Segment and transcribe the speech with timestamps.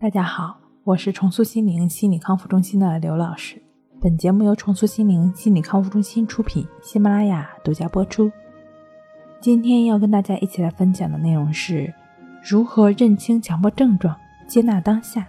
[0.00, 3.62] 大家好，我是重塑心灵心理康复中心的刘老师。
[4.00, 8.30] 本节目由重塑心灵心理康复中心出品，喜马拉雅独家播出。
[9.40, 11.92] 今天要跟大家一起来分享的内容是
[12.42, 14.14] 如何认清强迫症状，
[14.46, 15.26] 接纳当下。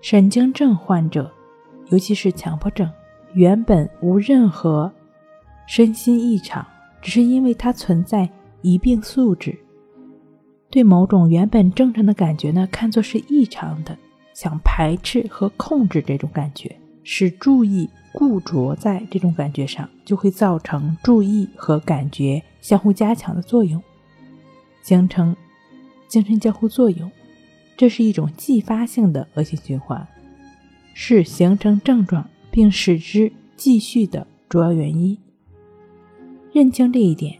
[0.00, 1.30] 神经症患者，
[1.88, 2.90] 尤其是强迫症，
[3.34, 4.90] 原本无任何
[5.66, 6.66] 身心异常，
[7.02, 8.30] 只是因为它存在
[8.62, 9.58] 一病素质。
[10.70, 13.98] 对某种原本正常的感觉呢，看作是异常的，
[14.32, 23.82] 想排斥和控制这种感觉，使注意固着在这种感觉上，就会造成注意和感觉相互加强的作用，
[24.82, 25.34] 形成
[26.06, 27.10] 精神交互作用。
[27.76, 30.06] 这是一种继发性的恶性循环，
[30.94, 35.18] 是形成症状并使之继续的主要原因。
[36.52, 37.38] 认清这一点，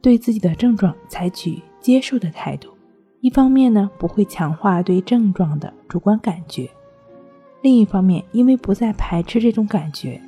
[0.00, 1.60] 对自己的症状采取。
[1.82, 2.70] 接受的态度，
[3.20, 6.70] 一方面呢不会强化对症状的主观感觉，
[7.60, 10.18] 另一方面因为不再排斥这种感觉，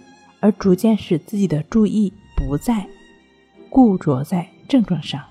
[0.41, 2.87] 而逐渐使自己的注意不再
[3.70, 5.23] 固着在症状上，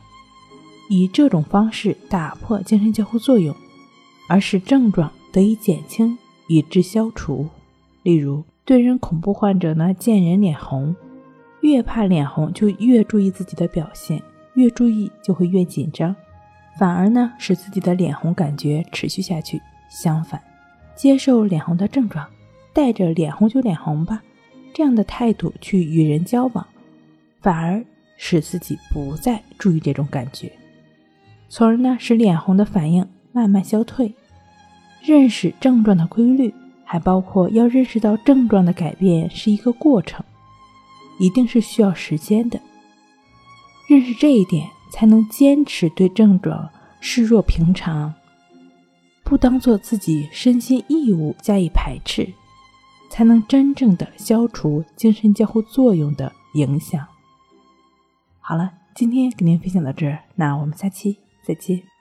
[0.90, 3.56] 以这种方式打破精神交互作用，
[4.28, 6.18] 而使症状得以减轻
[6.48, 7.48] 以致消除。
[8.02, 10.96] 例如，对人恐怖患者呢，见人脸红，
[11.62, 14.22] 越怕脸红就越注意自己的表现。
[14.56, 16.16] 越注意就会越紧张，
[16.78, 19.62] 反而呢使自己的脸红感觉持续下去。
[19.90, 20.42] 相反，
[20.96, 22.28] 接受脸红的症状，
[22.74, 24.22] 带着脸红就脸红吧
[24.74, 26.66] 这样的态度去与人交往，
[27.42, 27.84] 反而
[28.18, 30.52] 使自己不再注意这种感觉，
[31.48, 34.14] 从而呢使脸红的反应慢慢消退。
[35.04, 36.54] 认识症状的规律，
[36.86, 40.26] 还包括要认识到症状的改变是一个过程，
[41.20, 42.60] 一定是需要时间的。
[43.94, 46.68] 认识这一点，才能坚持对症状
[47.00, 48.12] 视若平常，
[49.24, 52.28] 不当做自己身心义务加以排斥，
[53.12, 57.06] 才能真正的消除精神交互作用的影响。
[58.40, 61.93] 好了，今天给您分享到这儿，那我们下期再见。